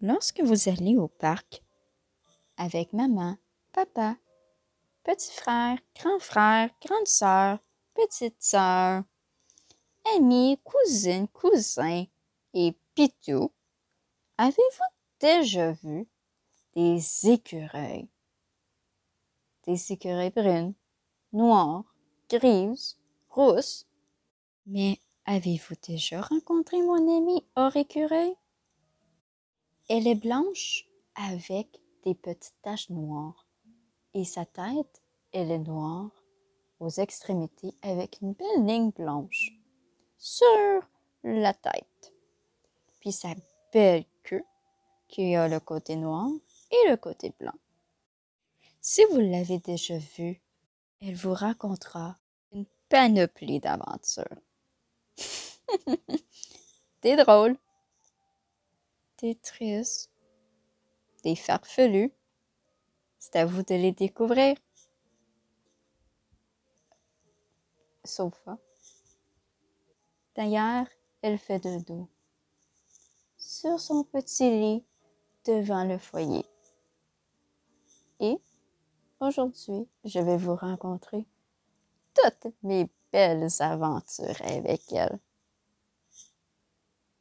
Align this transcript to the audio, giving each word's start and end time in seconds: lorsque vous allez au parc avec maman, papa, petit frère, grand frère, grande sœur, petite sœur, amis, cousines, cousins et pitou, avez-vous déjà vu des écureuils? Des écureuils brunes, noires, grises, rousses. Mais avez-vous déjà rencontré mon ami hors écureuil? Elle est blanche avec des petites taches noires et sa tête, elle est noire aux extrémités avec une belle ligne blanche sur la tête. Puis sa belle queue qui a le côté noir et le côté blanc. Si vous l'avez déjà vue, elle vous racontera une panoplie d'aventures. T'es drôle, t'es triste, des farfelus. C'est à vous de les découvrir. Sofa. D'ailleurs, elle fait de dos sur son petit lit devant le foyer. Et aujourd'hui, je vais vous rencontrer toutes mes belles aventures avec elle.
lorsque 0.00 0.40
vous 0.40 0.68
allez 0.68 0.96
au 0.96 1.08
parc 1.08 1.62
avec 2.56 2.92
maman, 2.92 3.36
papa, 3.72 4.16
petit 5.02 5.32
frère, 5.32 5.78
grand 5.96 6.18
frère, 6.18 6.70
grande 6.84 7.06
sœur, 7.06 7.58
petite 7.94 8.42
sœur, 8.42 9.02
amis, 10.16 10.58
cousines, 10.64 11.28
cousins 11.28 12.04
et 12.52 12.76
pitou, 12.94 13.52
avez-vous 14.38 14.94
déjà 15.20 15.72
vu 15.72 16.06
des 16.74 17.30
écureuils? 17.30 18.08
Des 19.66 19.92
écureuils 19.92 20.30
brunes, 20.30 20.74
noires, 21.32 21.84
grises, 22.28 22.98
rousses. 23.30 23.86
Mais 24.66 24.98
avez-vous 25.24 25.74
déjà 25.86 26.20
rencontré 26.20 26.80
mon 26.82 27.16
ami 27.16 27.44
hors 27.56 27.76
écureuil? 27.76 28.34
Elle 29.90 30.06
est 30.06 30.14
blanche 30.14 30.86
avec 31.14 31.68
des 32.04 32.14
petites 32.14 32.54
taches 32.62 32.88
noires 32.88 33.46
et 34.14 34.24
sa 34.24 34.46
tête, 34.46 35.02
elle 35.32 35.50
est 35.50 35.58
noire 35.58 36.10
aux 36.80 36.88
extrémités 36.88 37.74
avec 37.82 38.18
une 38.22 38.32
belle 38.32 38.64
ligne 38.64 38.90
blanche 38.92 39.52
sur 40.16 40.80
la 41.22 41.52
tête. 41.52 42.14
Puis 43.00 43.12
sa 43.12 43.34
belle 43.74 44.06
queue 44.22 44.44
qui 45.06 45.34
a 45.34 45.48
le 45.48 45.60
côté 45.60 45.96
noir 45.96 46.30
et 46.70 46.88
le 46.88 46.96
côté 46.96 47.34
blanc. 47.38 47.58
Si 48.80 49.02
vous 49.10 49.20
l'avez 49.20 49.58
déjà 49.58 49.98
vue, 49.98 50.40
elle 51.02 51.14
vous 51.14 51.34
racontera 51.34 52.16
une 52.52 52.66
panoplie 52.88 53.60
d'aventures. 53.60 54.40
T'es 57.02 57.16
drôle, 57.16 57.58
t'es 59.16 59.34
triste, 59.36 60.10
des 61.22 61.36
farfelus. 61.36 62.12
C'est 63.18 63.36
à 63.36 63.46
vous 63.46 63.62
de 63.62 63.74
les 63.74 63.92
découvrir. 63.92 64.56
Sofa. 68.04 68.58
D'ailleurs, 70.36 70.86
elle 71.22 71.38
fait 71.38 71.60
de 71.60 71.78
dos 71.82 72.08
sur 73.38 73.78
son 73.80 74.04
petit 74.04 74.50
lit 74.50 74.84
devant 75.46 75.84
le 75.84 75.98
foyer. 75.98 76.44
Et 78.20 78.38
aujourd'hui, 79.20 79.88
je 80.04 80.18
vais 80.18 80.36
vous 80.36 80.56
rencontrer 80.56 81.24
toutes 82.14 82.52
mes 82.62 82.90
belles 83.12 83.48
aventures 83.60 84.40
avec 84.42 84.92
elle. 84.92 85.18